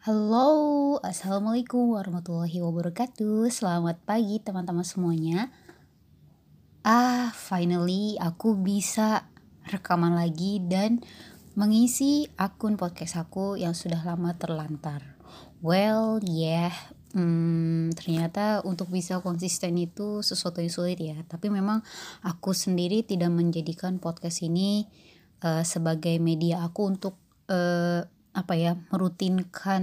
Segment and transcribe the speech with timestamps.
[0.00, 3.52] Halo, Assalamualaikum warahmatullahi wabarakatuh.
[3.52, 5.52] Selamat pagi teman-teman semuanya.
[6.80, 9.28] Ah, finally aku bisa
[9.68, 11.04] rekaman lagi dan
[11.52, 15.04] mengisi akun podcast aku yang sudah lama terlantar.
[15.60, 16.72] Well, yeah,
[17.12, 21.20] hmm, ternyata untuk bisa konsisten itu sesuatu yang sulit ya.
[21.28, 21.84] Tapi memang
[22.24, 24.88] aku sendiri tidak menjadikan podcast ini
[25.44, 27.20] uh, sebagai media aku untuk
[27.52, 28.00] uh,
[28.30, 29.82] apa ya merutinkan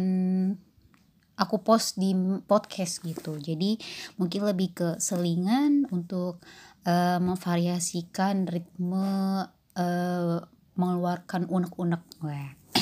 [1.37, 2.15] aku post di
[2.47, 3.77] podcast gitu jadi
[4.17, 6.41] mungkin lebih ke selingan untuk
[6.87, 9.45] uh, memvariasikan ritme
[9.77, 10.37] uh,
[10.77, 12.03] mengeluarkan unek-unek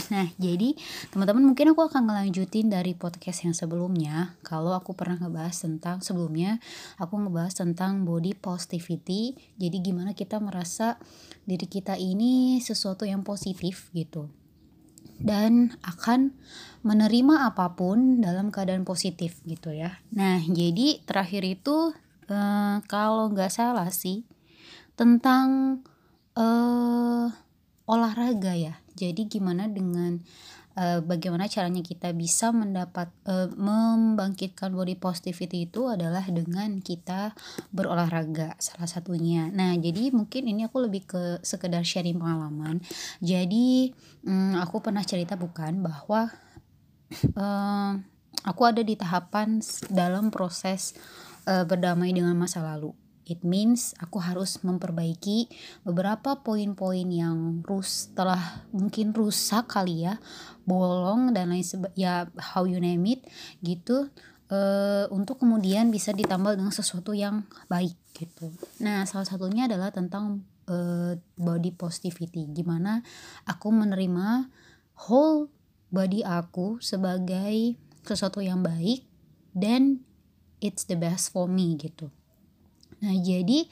[0.05, 0.77] Nah, jadi
[1.09, 4.38] teman-teman mungkin aku akan ngelanjutin dari podcast yang sebelumnya.
[4.45, 6.61] Kalau aku pernah ngebahas tentang sebelumnya,
[7.02, 9.34] aku ngebahas tentang body positivity.
[9.58, 11.02] Jadi gimana kita merasa
[11.50, 14.30] diri kita ini sesuatu yang positif gitu
[15.19, 16.35] dan akan
[16.85, 19.97] menerima apa pun dalam keadaan positif gitu ya.
[20.13, 21.91] Nah, jadi terakhir itu
[22.30, 24.27] eh, kalau nggak salah sih
[24.94, 25.81] tentang
[26.38, 27.27] eh,
[27.89, 28.75] olahraga ya.
[28.95, 30.23] Jadi gimana dengan
[30.76, 37.34] uh, bagaimana caranya kita bisa mendapat uh, membangkitkan body positivity itu adalah dengan kita
[37.72, 39.50] berolahraga salah satunya.
[39.52, 42.84] Nah, jadi mungkin ini aku lebih ke sekedar sharing pengalaman.
[43.23, 43.96] Jadi
[44.28, 46.30] um, aku pernah cerita bukan bahwa
[47.40, 47.92] uh,
[48.44, 50.94] aku ada di tahapan dalam proses
[51.48, 55.50] uh, berdamai dengan masa lalu It means aku harus memperbaiki
[55.81, 60.22] beberapa poin-poin yang rus telah mungkin rusak kali ya,
[60.66, 63.26] bolong dan lain seba ya how you name it
[63.66, 64.14] gitu
[64.53, 68.53] uh, untuk kemudian bisa ditambal dengan sesuatu yang baik gitu.
[68.81, 72.46] Nah, salah satunya adalah tentang uh, body positivity.
[72.50, 73.02] Gimana
[73.50, 74.50] aku menerima
[75.09, 75.50] whole
[75.90, 79.06] body aku sebagai sesuatu yang baik
[79.56, 80.06] dan
[80.62, 82.14] it's the best for me gitu.
[83.03, 83.67] Nah, jadi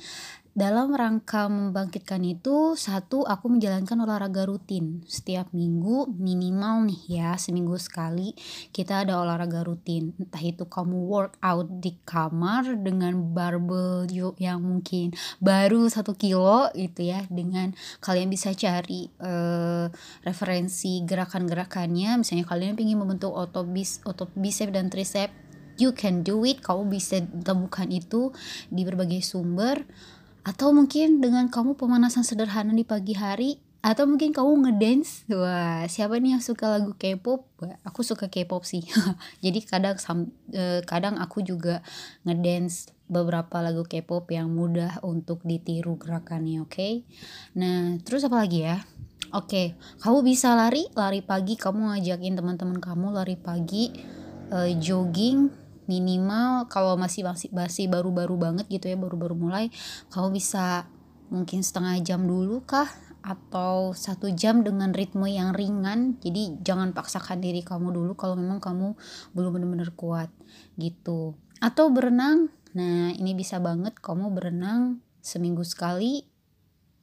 [0.53, 5.01] dalam rangka membangkitkan itu satu aku menjalankan olahraga rutin.
[5.09, 8.37] Setiap minggu minimal nih ya seminggu sekali
[8.69, 10.13] kita ada olahraga rutin.
[10.21, 14.05] Entah itu kamu workout di kamar dengan barbel
[14.37, 19.89] yang mungkin baru satu kilo gitu ya dengan kalian bisa cari uh,
[20.21, 22.21] referensi gerakan-gerakannya.
[22.21, 23.65] Misalnya kalian ingin membentuk otot
[24.37, 25.33] bicep dan tricep
[25.77, 26.61] you can do it.
[26.61, 28.33] Kamu bisa temukan itu
[28.69, 29.85] di berbagai sumber.
[30.43, 33.59] Atau mungkin dengan kamu pemanasan sederhana di pagi hari.
[33.83, 35.27] Atau mungkin kamu ngedance.
[35.27, 37.51] Wah siapa nih yang suka lagu K-pop?
[37.83, 38.87] Aku suka K-pop sih.
[39.43, 39.99] Jadi kadang
[40.55, 41.83] eh, kadang aku juga
[42.23, 46.71] ngedance beberapa lagu K-pop yang mudah untuk ditiru gerakannya oke?
[46.71, 46.93] Okay?
[47.59, 48.87] nah terus apa lagi ya?
[49.35, 49.99] Oke okay.
[49.99, 51.59] kamu bisa lari lari pagi.
[51.59, 53.91] Kamu ngajakin teman-teman kamu lari pagi
[54.55, 59.65] uh, jogging minimal kalau masih masih masih baru-baru banget gitu ya baru-baru mulai
[60.09, 60.87] kamu bisa
[61.33, 62.85] mungkin setengah jam dulu kah?
[63.25, 66.21] Atau satu jam dengan ritme yang ringan.
[66.21, 68.93] Jadi jangan paksakan diri kamu dulu kalau memang kamu
[69.33, 70.29] belum benar-benar kuat
[70.77, 71.33] gitu.
[71.57, 72.53] Atau berenang.
[72.77, 76.29] Nah ini bisa banget kamu berenang seminggu sekali.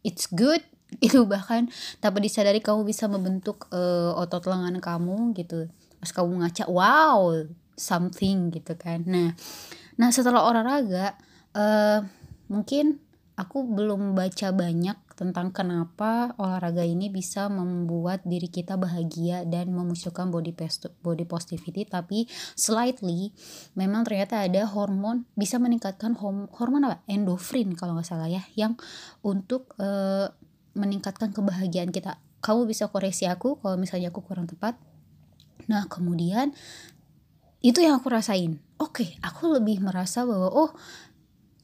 [0.06, 0.62] It's good.
[1.04, 5.66] Itu bahkan tanpa disadari kamu bisa membentuk uh, otot lengan kamu gitu.
[5.98, 7.32] Pas kamu ngaca wow
[7.80, 9.08] something gitu kan.
[9.08, 9.32] Nah
[9.96, 11.16] nah setelah olahraga
[11.56, 12.04] uh,
[12.52, 13.00] mungkin
[13.40, 20.32] aku belum baca banyak tentang kenapa olahraga ini bisa membuat diri kita bahagia dan memunculkan
[20.32, 20.52] body
[21.04, 21.84] body positivity.
[21.88, 22.24] Tapi
[22.56, 23.32] slightly
[23.76, 27.04] memang ternyata ada hormon bisa meningkatkan hormon apa?
[27.08, 28.76] Endorfin kalau nggak salah ya yang
[29.24, 30.28] untuk uh,
[30.76, 32.20] meningkatkan kebahagiaan kita.
[32.40, 34.80] Kamu bisa koreksi aku kalau misalnya aku kurang tepat.
[35.68, 36.56] Nah kemudian
[37.60, 38.60] itu yang aku rasain.
[38.80, 40.72] Oke okay, aku lebih merasa bahwa oh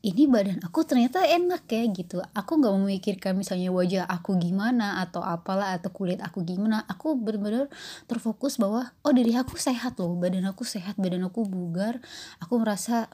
[0.07, 2.23] ini badan aku ternyata enak ya gitu.
[2.31, 6.87] Aku nggak memikirkan misalnya wajah aku gimana atau apalah atau kulit aku gimana.
[6.87, 7.67] Aku benar-benar
[8.07, 11.99] terfokus bahwa oh diri aku sehat loh badan aku sehat badan aku bugar.
[12.39, 13.11] Aku merasa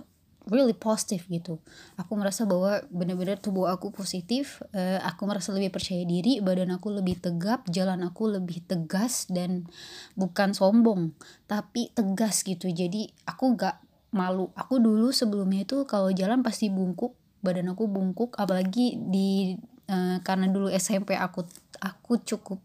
[0.51, 1.63] really positif gitu.
[1.95, 6.91] Aku merasa bahwa benar-benar tubuh aku positif uh, aku merasa lebih percaya diri badan aku
[6.91, 9.71] lebih tegap jalan aku lebih tegas dan
[10.19, 11.15] bukan sombong
[11.47, 12.67] tapi tegas gitu.
[12.67, 13.79] Jadi aku gak
[14.11, 14.51] malu.
[14.59, 19.59] Aku dulu sebelumnya itu kalau jalan pasti bungkuk badan aku bungkuk apalagi di
[19.91, 21.43] uh, karena dulu SMP aku
[21.83, 22.63] aku cukup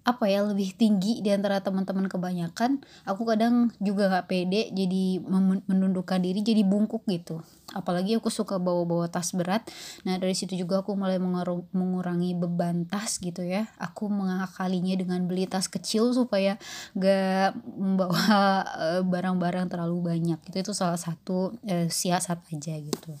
[0.00, 5.20] apa ya lebih tinggi di antara teman-teman kebanyakan aku kadang juga nggak pede jadi
[5.68, 7.44] menundukkan diri jadi bungkuk gitu.
[7.70, 9.62] Apalagi aku suka bawa-bawa tas berat.
[10.02, 11.22] Nah dari situ juga aku mulai
[11.70, 13.70] mengurangi beban tas gitu ya.
[13.78, 16.58] Aku mengakalinya dengan beli tas kecil supaya
[16.98, 18.64] gak membawa
[18.98, 23.12] eh, barang-barang terlalu banyak itu itu salah satu eh, siasat aja gitu.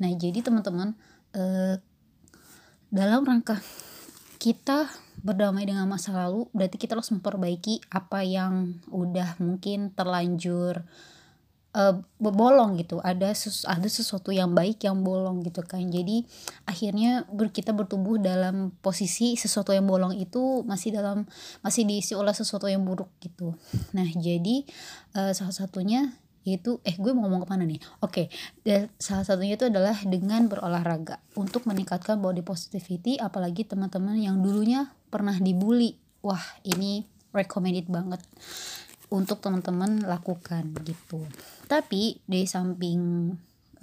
[0.00, 0.94] Nah jadi teman-teman
[1.36, 1.76] eh,
[2.88, 3.60] dalam rangka
[4.40, 4.88] kita
[5.22, 10.82] berdamai dengan masa lalu berarti kita harus memperbaiki apa yang udah mungkin terlanjur
[11.76, 13.00] uh, bolong gitu.
[13.00, 15.82] Ada ses ada sesuatu yang baik yang bolong gitu kan.
[15.88, 16.24] Jadi
[16.68, 21.24] akhirnya ber kita bertumbuh dalam posisi sesuatu yang bolong itu masih dalam
[21.64, 23.56] masih diisi oleh sesuatu yang buruk gitu.
[23.96, 24.64] Nah jadi
[25.16, 27.78] uh, salah satunya yaitu eh gue mau ngomong ke mana nih?
[28.02, 28.26] Oke
[28.66, 28.90] okay.
[28.98, 31.22] salah satunya itu adalah dengan berolahraga.
[31.38, 36.00] Untuk meningkatkan body positivity apalagi teman-teman yang dulunya pernah dibully.
[36.24, 37.04] Wah ini
[37.36, 38.24] recommended banget
[39.12, 41.28] untuk teman-teman lakukan gitu.
[41.68, 43.28] Tapi di samping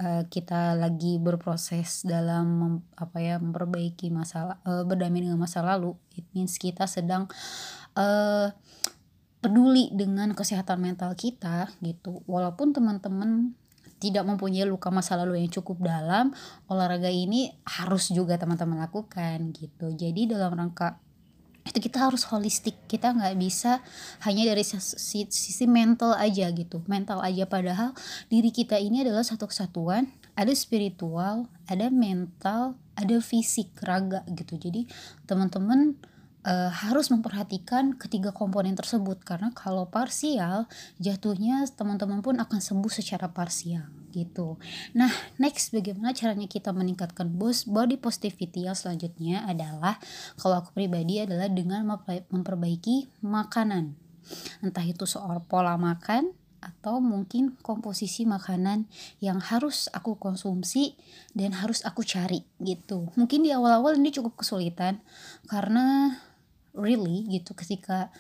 [0.02, 5.94] uh, kita lagi berproses dalam mem, apa ya memperbaiki masalah uh, berdamai dengan masa lalu
[6.18, 7.30] it means kita sedang
[7.94, 8.50] uh,
[9.40, 12.26] peduli dengan kesehatan mental kita gitu.
[12.26, 13.54] Walaupun teman-teman
[14.00, 16.32] tidak mempunyai luka masa lalu yang cukup dalam
[16.72, 19.92] olahraga ini harus juga teman-teman lakukan gitu.
[19.92, 21.00] Jadi dalam rangka
[21.70, 22.76] itu kita harus holistik.
[22.90, 23.86] Kita nggak bisa
[24.26, 26.82] hanya dari sisi, sisi mental aja gitu.
[26.90, 27.46] Mental aja.
[27.46, 27.94] Padahal
[28.28, 30.10] diri kita ini adalah satu kesatuan.
[30.34, 34.58] Ada spiritual ada mental ada fisik raga gitu.
[34.58, 34.90] Jadi
[35.30, 36.00] teman-teman
[36.48, 39.22] uh, harus memperhatikan ketiga komponen tersebut.
[39.22, 40.66] Karena kalau parsial
[40.98, 44.58] jatuhnya teman-teman pun akan sembuh secara parsial gitu.
[44.98, 49.98] Nah, next bagaimana caranya kita meningkatkan body positivity yang selanjutnya adalah
[50.38, 51.86] kalau aku pribadi adalah dengan
[52.30, 53.94] memperbaiki makanan.
[54.62, 58.84] Entah itu soal pola makan atau mungkin komposisi makanan
[59.24, 61.00] yang harus aku konsumsi
[61.32, 63.10] dan harus aku cari gitu.
[63.16, 65.00] Mungkin di awal-awal ini cukup kesulitan
[65.48, 66.20] karena
[66.76, 68.12] really gitu ketika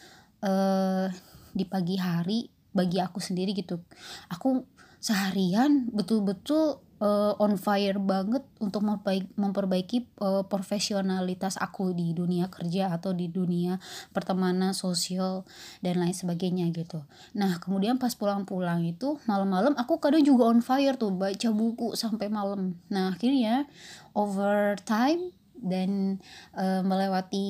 [0.43, 1.11] uh,
[1.51, 3.81] di pagi hari bagi aku sendiri gitu
[4.29, 4.61] aku
[4.99, 12.93] seharian betul-betul uh, on fire banget untuk memperbaiki, memperbaiki uh, profesionalitas aku di dunia kerja
[12.93, 13.79] atau di dunia
[14.11, 15.47] pertemanan sosial
[15.79, 17.01] dan lain sebagainya gitu.
[17.35, 22.27] Nah kemudian pas pulang-pulang itu malam-malam aku kadang juga on fire tuh baca buku sampai
[22.27, 22.77] malam.
[22.91, 23.65] Nah akhirnya
[24.13, 26.23] over time dan
[26.55, 27.47] e, melewati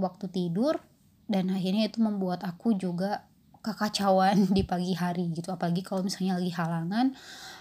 [0.00, 0.80] waktu tidur
[1.28, 3.29] dan akhirnya itu membuat aku juga
[3.60, 5.52] kekacauan di pagi hari gitu.
[5.52, 7.12] Apalagi kalau misalnya lagi halangan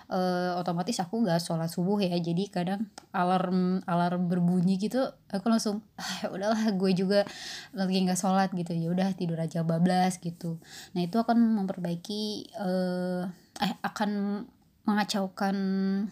[0.08, 0.20] e,
[0.56, 2.16] otomatis aku nggak sholat subuh ya.
[2.18, 7.28] Jadi kadang alarm alarm berbunyi gitu aku langsung ah, udahlah gue juga
[7.76, 8.72] lagi nggak sholat gitu.
[8.76, 10.58] Ya udah tidur aja bablas gitu.
[10.96, 13.24] Nah itu akan memperbaiki eh,
[13.60, 14.44] eh akan
[14.88, 15.56] mengacaukan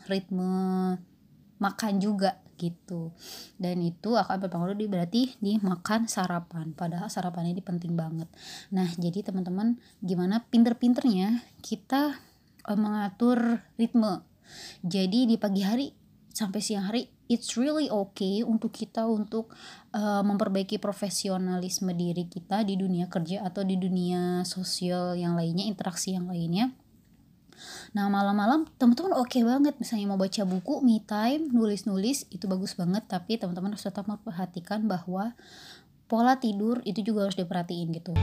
[0.06, 0.54] ritme
[1.57, 3.13] makan juga gitu.
[3.56, 8.27] Dan itu akan berpengaruh di berarti di makan sarapan padahal sarapan ini penting banget.
[8.74, 12.18] Nah jadi teman-teman gimana pinter-pinternya kita
[12.65, 14.25] uh, mengatur ritme.
[14.81, 15.88] Jadi di pagi hari
[16.33, 19.51] sampai siang hari it's really okay untuk kita untuk
[19.92, 26.15] uh, memperbaiki profesionalisme diri kita di dunia kerja atau di dunia sosial yang lainnya interaksi
[26.15, 26.71] yang lainnya
[27.94, 32.77] Nah malam-malam teman-teman oke okay banget misalnya mau baca buku me time nulis-nulis itu bagus
[32.77, 35.33] banget tapi teman-teman harus tetap memperhatikan bahwa
[36.07, 38.15] pola tidur itu juga harus diperhatiin gitu.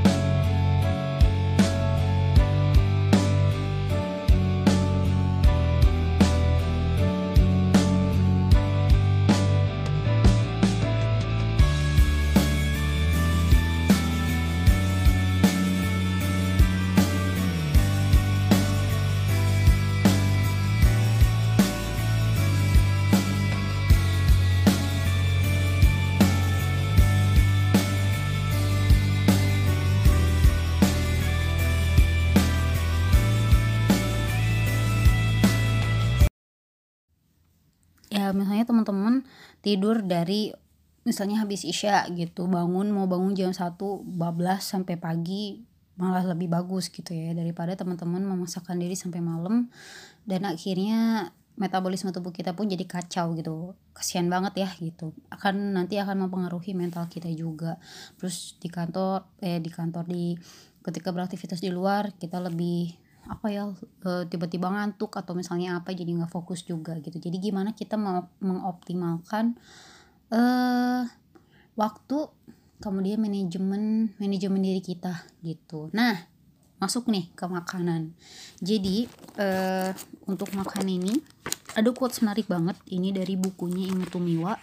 [39.64, 40.52] Tidur dari
[41.08, 45.64] misalnya habis isya gitu bangun mau bangun jam satu bablas sampai pagi
[45.96, 49.72] malah lebih bagus gitu ya daripada teman-teman memaksakan diri sampai malam
[50.28, 53.78] dan akhirnya metabolisme tubuh kita pun jadi kacau gitu.
[53.94, 55.14] Kasihan banget ya gitu.
[55.30, 57.78] Akan nanti akan mempengaruhi mental kita juga.
[58.18, 60.34] Terus di kantor eh di kantor di
[60.82, 63.72] ketika beraktivitas di luar kita lebih apa ya
[64.04, 67.16] e, tiba-tiba ngantuk atau misalnya apa jadi nggak fokus juga gitu.
[67.16, 69.56] Jadi gimana kita mau mengoptimalkan
[70.34, 71.02] uh,
[71.78, 72.18] waktu
[72.82, 75.88] kemudian manajemen manajemen diri kita gitu.
[75.94, 76.26] Nah
[76.82, 78.12] masuk nih ke makanan.
[78.60, 79.08] Jadi
[79.40, 79.90] uh,
[80.28, 81.14] untuk makan ini
[81.74, 82.76] ada quotes menarik banget.
[82.90, 84.54] Ini dari bukunya Inu Tumiwa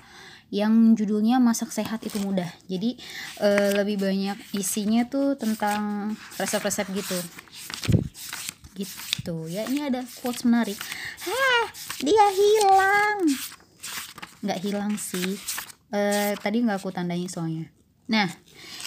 [0.51, 2.51] yang judulnya masak sehat itu mudah.
[2.67, 2.99] Jadi
[3.39, 7.17] uh, lebih banyak isinya tuh tentang resep-resep gitu
[8.75, 9.47] gitu.
[9.47, 10.77] Ya ini ada quotes menarik.
[11.25, 11.65] Heh
[12.01, 13.19] dia hilang.
[14.41, 15.37] Nggak hilang sih.
[15.91, 17.67] Uh, tadi nggak aku tandanya soalnya.
[18.07, 18.27] Nah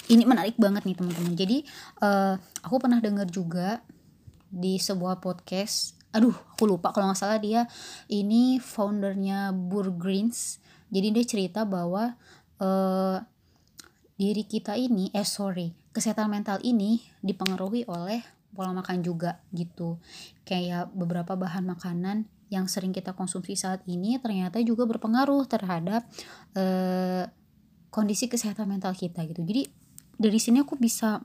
[0.09, 1.35] ini menarik banget nih teman-teman.
[1.37, 1.65] Jadi
[2.01, 3.85] uh, aku pernah dengar juga
[4.49, 5.97] di sebuah podcast.
[6.15, 7.67] Aduh aku lupa kalau nggak salah dia
[8.07, 10.63] ini foundernya Burgreens
[10.95, 12.15] jadi dia cerita bahwa
[12.63, 13.19] uh,
[14.15, 18.23] diri kita ini eh sorry kesehatan mental ini dipengaruhi oleh
[18.55, 19.99] pola makan juga gitu.
[20.47, 26.07] Kayak beberapa bahan makanan yang sering kita konsumsi saat ini ternyata juga berpengaruh terhadap
[26.55, 27.27] uh,
[27.91, 29.43] kondisi kesehatan mental kita gitu.
[29.43, 29.67] Jadi
[30.15, 31.19] dari sini aku bisa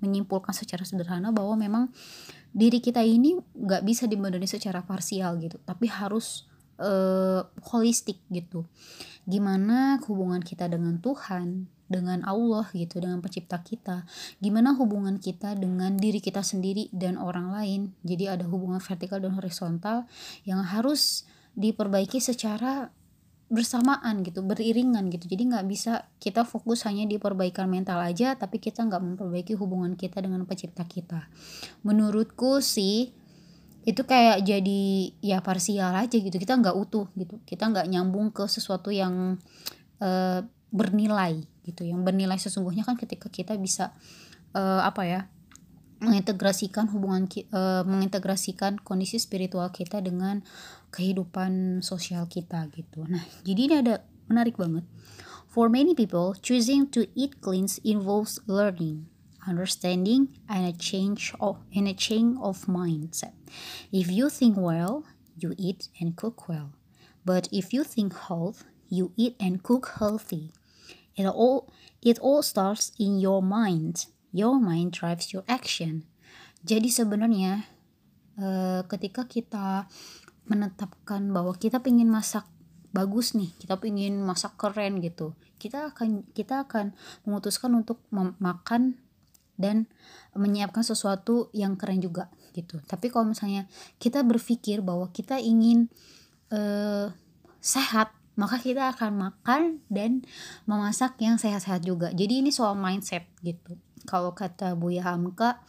[0.00, 1.84] menyimpulkan secara sederhana bahwa memang
[2.50, 5.60] diri kita ini nggak bisa dibenahi secara parsial gitu.
[5.60, 6.48] Tapi harus
[6.80, 8.64] uh, holistik gitu.
[9.28, 14.06] Gimana hubungan kita dengan Tuhan dengan Allah gitu dengan pencipta kita.
[14.38, 17.80] Gimana hubungan kita dengan diri kita sendiri dan orang lain?
[18.06, 20.06] Jadi ada hubungan vertikal dan horizontal
[20.46, 21.26] yang harus
[21.58, 22.94] diperbaiki secara
[23.50, 25.26] bersamaan gitu beriringan gitu.
[25.26, 29.98] Jadi nggak bisa kita fokus hanya di perbaikan mental aja tapi kita nggak memperbaiki hubungan
[29.98, 31.26] kita dengan pencipta kita.
[31.82, 33.10] Menurutku sih
[33.82, 36.30] itu kayak jadi ya parsial aja gitu.
[36.38, 37.42] Kita nggak utuh gitu.
[37.42, 39.34] Kita nggak nyambung ke sesuatu yang
[39.98, 43.92] uh, bernilai gitu yang bernilai sesungguhnya kan ketika kita bisa
[44.56, 45.20] uh, apa ya
[46.00, 50.40] mengintegrasikan hubungan uh, mengintegrasikan kondisi spiritual kita dengan
[50.88, 53.94] kehidupan sosial kita gitu nah jadi ini ada
[54.26, 54.88] menarik banget
[55.50, 59.10] for many people choosing to eat clean involves learning
[59.46, 63.32] understanding, and a change of and a change of mindset.
[63.92, 65.04] If you think well,
[65.38, 66.72] you eat and cook well.
[67.24, 70.52] But if you think health, you eat and cook healthy.
[71.18, 74.06] It all it all starts in your mind.
[74.30, 76.06] Your mind drives your action.
[76.62, 77.66] Jadi sebenarnya
[78.38, 79.90] uh, ketika kita
[80.46, 82.46] menetapkan bahwa kita ingin masak
[82.90, 88.98] bagus nih, kita ingin masak keren gitu, kita akan kita akan memutuskan untuk makan
[89.60, 89.84] dan
[90.32, 92.80] menyiapkan sesuatu yang keren juga gitu.
[92.88, 93.68] Tapi kalau misalnya
[94.00, 95.92] kita berpikir bahwa kita ingin
[96.50, 97.12] uh,
[97.60, 100.24] sehat, maka kita akan makan dan
[100.64, 102.08] memasak yang sehat-sehat juga.
[102.16, 103.76] Jadi ini soal mindset gitu.
[104.08, 105.60] Kalau kata Buya Hamka,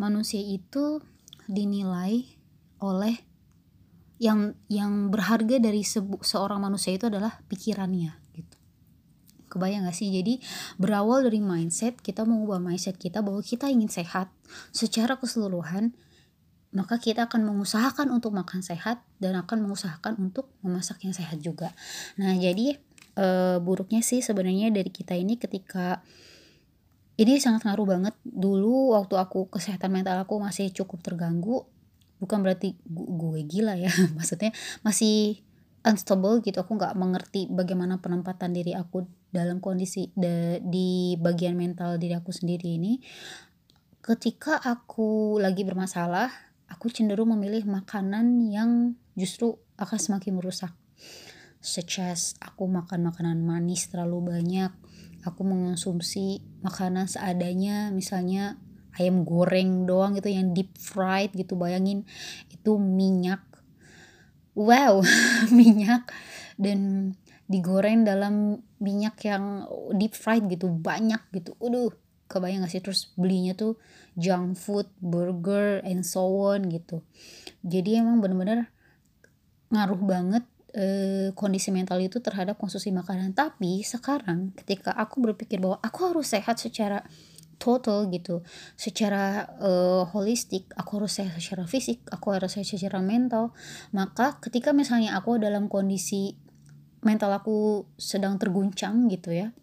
[0.00, 1.04] manusia itu
[1.44, 2.24] dinilai
[2.80, 3.20] oleh
[4.16, 8.24] yang yang berharga dari se seorang manusia itu adalah pikirannya
[9.54, 10.10] Kebayang gak sih?
[10.10, 10.42] Jadi
[10.82, 14.26] berawal dari mindset, kita mengubah mindset kita bahwa kita ingin sehat
[14.74, 15.94] secara keseluruhan,
[16.74, 21.70] maka kita akan mengusahakan untuk makan sehat dan akan mengusahakan untuk memasak yang sehat juga.
[22.18, 22.76] Nah, jadi
[23.14, 23.26] e,
[23.62, 26.02] buruknya sih sebenarnya dari kita ini ketika
[27.14, 28.14] ini sangat ngaruh banget.
[28.26, 31.62] Dulu waktu aku kesehatan mental aku masih cukup terganggu
[32.22, 34.50] bukan berarti gue gila ya maksudnya
[34.82, 35.38] masih
[35.86, 36.58] unstable gitu.
[36.58, 42.34] Aku nggak mengerti bagaimana penempatan diri aku dalam kondisi de, di bagian mental diri aku
[42.34, 42.98] sendiri ini.
[44.04, 50.72] Ketika aku lagi bermasalah aku cenderung memilih makanan yang justru akan semakin merusak.
[51.64, 54.72] Such as aku makan makanan manis terlalu banyak
[55.24, 58.60] aku mengonsumsi makanan seadanya misalnya
[58.94, 62.04] ayam goreng doang gitu yang deep fried gitu bayangin.
[62.52, 63.42] Itu minyak.
[64.54, 65.02] Wow
[65.58, 66.12] minyak.
[66.54, 67.10] Dan
[67.48, 69.66] digoreng dalam minyak yang
[69.96, 71.56] deep fried gitu banyak gitu.
[71.58, 71.90] Udah
[72.30, 72.82] kebayang gak sih?
[72.82, 73.80] Terus belinya tuh
[74.14, 77.02] junk food burger and so on gitu.
[77.64, 78.70] Jadi emang bener-bener
[79.72, 83.32] ngaruh banget eh, kondisi mental itu terhadap konsumsi makanan.
[83.32, 87.02] Tapi sekarang ketika aku berpikir bahwa aku harus sehat secara
[87.56, 88.42] total gitu
[88.74, 93.54] secara uh, holistik aku harus sehat secara fisik aku harus sehat secara mental
[93.94, 96.34] maka ketika misalnya aku dalam kondisi
[97.04, 99.54] mental aku sedang terguncang gitu ya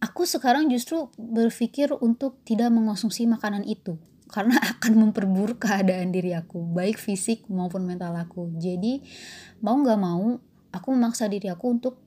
[0.00, 3.98] aku sekarang justru berpikir untuk tidak mengonsumsi makanan itu.
[4.34, 8.50] Karena akan memperburuk keadaan diri aku baik fisik maupun mental aku.
[8.58, 9.04] Jadi
[9.62, 10.40] mau nggak mau
[10.74, 12.02] aku memaksa diri aku untuk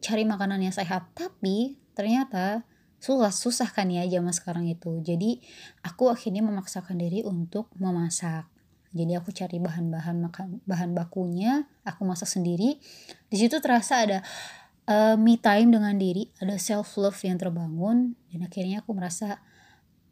[0.00, 1.12] cari makanan yang sehat.
[1.12, 2.64] Tapi ternyata
[3.04, 5.04] susah susah kan ya zaman sekarang itu.
[5.04, 5.44] Jadi
[5.84, 8.48] aku akhirnya memaksakan diri untuk memasak.
[8.94, 12.78] Jadi aku cari bahan-bahan makan bahan bakunya aku masak sendiri.
[13.26, 14.22] Di situ terasa ada
[14.88, 19.40] uh, me time dengan diri ada self love yang terbangun dan akhirnya aku merasa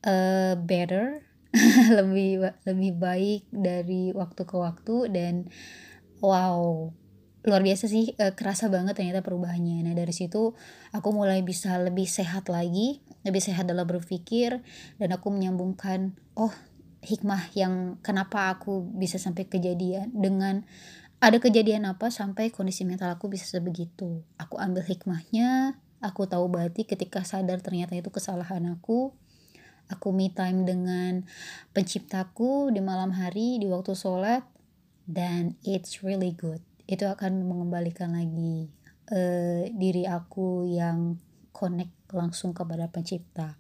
[0.05, 1.25] uh, better
[1.99, 5.35] lebih lebih baik dari waktu ke waktu dan
[6.25, 6.89] wow
[7.43, 9.83] luar biasa sih uh, kerasa banget ternyata perubahannya.
[9.83, 10.55] Nah dari situ
[10.95, 14.63] aku mulai bisa lebih sehat lagi lebih sehat dalam berpikir
[14.99, 16.55] dan aku menyambungkan oh
[17.03, 20.63] hikmah yang kenapa aku bisa sampai kejadian dengan
[21.23, 24.27] ada kejadian apa sampai kondisi mental aku bisa sebegitu.
[24.43, 29.15] Aku ambil hikmahnya, aku tahu berarti ketika sadar ternyata itu kesalahan aku.
[29.87, 31.23] Aku me time dengan
[31.71, 34.43] penciptaku di malam hari, di waktu sholat,
[35.07, 36.59] dan it's really good.
[36.91, 38.67] Itu akan mengembalikan lagi
[39.15, 41.23] uh, diri aku yang
[41.55, 43.55] connect langsung kepada pencipta.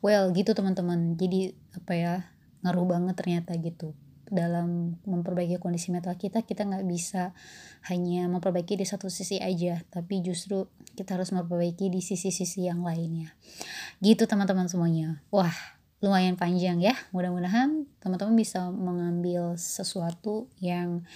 [0.00, 1.20] Well, gitu teman-teman.
[1.20, 2.14] Jadi apa ya,
[2.64, 3.92] ngaruh banget ternyata gitu
[4.34, 7.30] dalam memperbaiki kondisi mental kita kita nggak bisa
[7.86, 10.66] hanya memperbaiki di satu sisi aja tapi justru
[10.98, 13.30] kita harus memperbaiki di sisi-sisi yang lainnya.
[14.02, 15.22] Gitu teman-teman semuanya.
[15.30, 15.54] Wah
[16.02, 16.98] lumayan panjang ya.
[17.14, 21.06] Mudah-mudahan teman-teman bisa mengambil sesuatu yang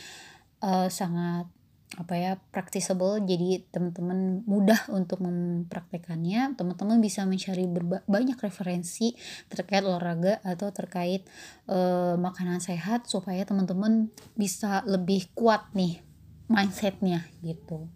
[0.62, 1.50] uh, sangat
[1.96, 3.24] apa ya practicable.
[3.24, 6.52] Jadi teman-teman mudah untuk mempraktekannya.
[6.58, 7.64] Teman-teman bisa mencari
[8.04, 9.16] banyak referensi
[9.48, 11.24] terkait olahraga atau terkait
[11.70, 16.04] uh, makanan sehat supaya teman-teman bisa lebih kuat nih
[16.52, 17.88] mindsetnya gitu.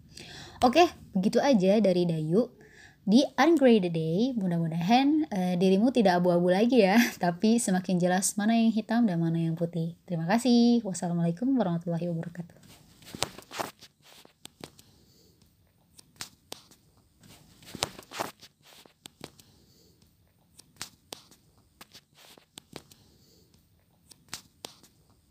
[0.63, 2.49] Oke begitu aja dari Dayu
[3.03, 4.31] di Ungraded Day.
[4.33, 9.37] Mudah-mudahan uh, dirimu tidak abu-abu lagi ya tapi semakin jelas mana yang hitam dan mana
[9.37, 9.99] yang putih.
[10.07, 10.81] Terima kasih.
[10.81, 12.62] Wassalamualaikum warahmatullahi wabarakatuh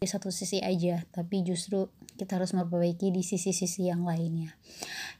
[0.02, 1.86] di satu sisi aja tapi justru
[2.18, 4.50] kita harus memperbaiki di sisi-sisi yang lainnya.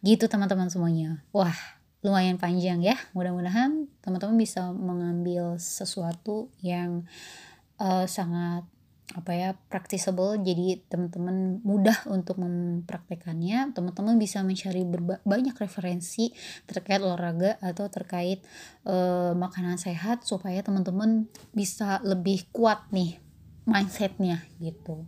[0.02, 1.22] Gitu teman-teman semuanya.
[1.30, 1.54] Wah
[2.02, 2.98] lumayan panjang ya.
[3.14, 7.06] Mudah-mudahan teman-teman bisa mengambil sesuatu yang
[7.78, 8.66] uh, sangat
[9.12, 13.70] apa ya practicable jadi teman-teman mudah untuk mempraktekannya.
[13.70, 14.82] Teman-teman bisa mencari
[15.22, 16.34] banyak referensi
[16.66, 18.42] terkait olahraga atau terkait
[18.88, 23.22] uh, makanan sehat supaya teman-teman bisa lebih kuat nih
[23.64, 25.07] mindsetnya gitu.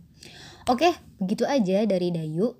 [0.65, 2.57] Oke begitu aja dari Dayu.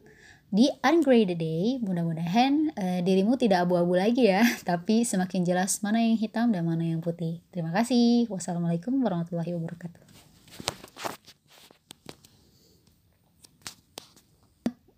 [0.56, 6.16] Di Ungraded Day mudah-mudahan uh, dirimu tidak abu-abu lagi ya tapi semakin jelas mana yang
[6.16, 7.44] hitam dan mana yang putih.
[7.52, 8.30] Terima kasih.
[8.32, 10.04] Wassalamualaikum warahmatullahi wabarakatuh.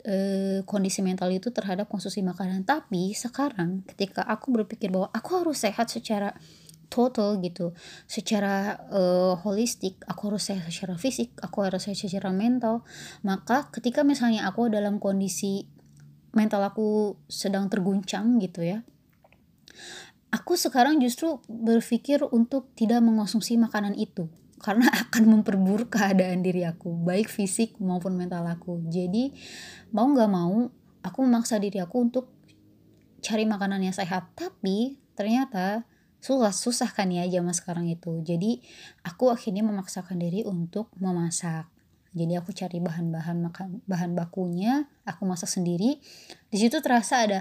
[0.08, 2.64] Uh, kondisi mental itu terhadap konsumsi makanan.
[2.64, 6.38] Tapi sekarang ketika aku berpikir bahwa aku harus sehat secara
[6.88, 7.76] total gitu.
[8.08, 12.88] Secara uh, holistik aku harus sehat secara fisik aku harus sehat secara mental.
[13.24, 15.68] Maka ketika misalnya aku dalam kondisi
[16.36, 18.86] mental aku sedang terguncang gitu ya
[20.32, 24.28] aku sekarang justru berpikir untuk tidak mengonsumsi makanan itu.
[24.58, 28.84] Karena akan memperburuk keadaan diri aku baik fisik maupun mental aku.
[28.90, 29.32] Jadi
[29.94, 30.68] mau nggak mau
[31.04, 32.26] aku memaksa diri aku untuk
[33.24, 34.34] cari makanan yang sehat.
[34.36, 38.22] Tapi ternyata susah susah kan ya zaman sekarang itu.
[38.26, 38.62] Jadi
[39.06, 41.70] aku akhirnya memaksakan diri untuk memasak.
[42.18, 46.02] Jadi aku cari bahan-bahan makan bahan bakunya aku masak sendiri.
[46.50, 47.40] Di situ terasa ada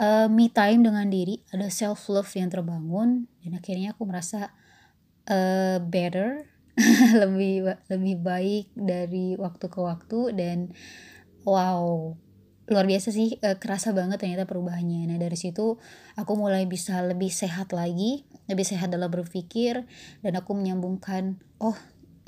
[0.00, 3.28] uh, me time dengan diri ada self love yang terbangun.
[3.44, 4.56] Dan akhirnya aku merasa
[5.28, 6.48] uh, better
[7.22, 10.58] lebih lebih baik dari waktu ke waktu dan
[11.42, 12.14] wow
[12.68, 15.08] luar biasa sih e, kerasa banget ternyata perubahannya.
[15.08, 15.80] Nah dari situ
[16.14, 19.88] aku mulai bisa lebih sehat lagi lebih sehat dalam berpikir
[20.20, 21.76] dan aku menyambungkan oh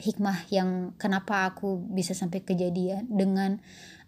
[0.01, 3.61] hikmah yang kenapa aku bisa sampai kejadian dengan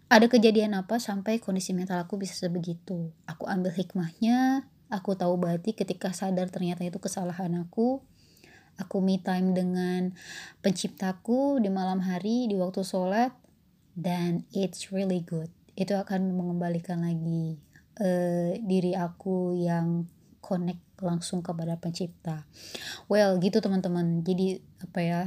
[0.09, 3.13] ada kejadian apa sampai kondisi mental aku bisa sebegitu.
[3.29, 8.01] Aku ambil hikmahnya aku tahu berarti ketika sadar ternyata itu kesalahan aku
[8.77, 10.13] aku me time dengan
[10.65, 13.33] penciptaku di malam hari di waktu sholat
[13.93, 17.57] dan it's really good itu akan mengembalikan lagi
[17.99, 20.05] uh, diri aku yang
[20.43, 22.43] connect langsung kepada pencipta.
[23.07, 24.21] Well gitu teman-teman.
[24.27, 25.21] Jadi apa ya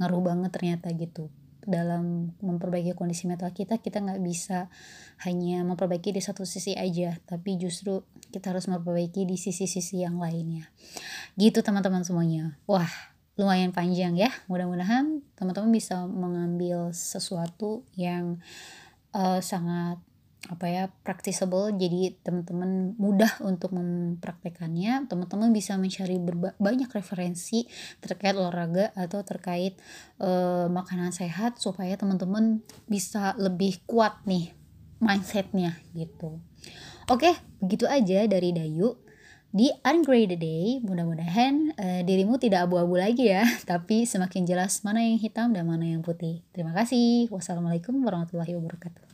[0.00, 1.28] ngaruh banget ternyata gitu.
[1.62, 4.66] Dalam memperbaiki kondisi mental kita kita nggak bisa
[5.22, 8.02] hanya memperbaiki di satu sisi aja tapi justru
[8.34, 10.66] kita harus memperbaiki di sisi-sisi yang lainnya.
[11.38, 12.58] Gitu teman-teman semuanya.
[12.66, 12.90] Wah
[13.36, 14.32] lumayan panjang ya.
[14.50, 18.42] Mudah-mudahan teman-teman bisa mengambil sesuatu yang
[19.12, 20.00] uh, sangat
[20.50, 25.06] apa ya practicable jadi teman-teman mudah untuk mempraktekannya.
[25.06, 26.18] Teman-teman bisa mencari
[26.58, 27.70] banyak referensi
[28.02, 29.78] terkait olahraga atau terkait
[30.18, 32.58] uh, makanan sehat supaya teman-teman
[32.90, 34.50] bisa lebih kuat nih
[34.98, 36.42] mindsetnya gitu.
[37.10, 39.01] Oke, begitu aja dari Dayu
[39.52, 40.80] di Ungraded Day.
[40.80, 45.84] Mudah-mudahan uh, dirimu tidak abu-abu lagi ya, tapi semakin jelas mana yang hitam dan mana
[45.84, 46.40] yang putih.
[46.56, 47.28] Terima kasih.
[47.28, 49.11] Wassalamualaikum warahmatullahi wabarakatuh.